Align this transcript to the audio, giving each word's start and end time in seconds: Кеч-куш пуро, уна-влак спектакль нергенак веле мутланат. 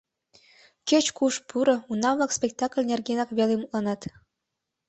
Кеч-куш 0.87 1.35
пуро, 1.47 1.75
уна-влак 1.91 2.31
спектакль 2.37 2.87
нергенак 2.89 3.29
веле 3.37 3.55
мутланат. 3.57 4.01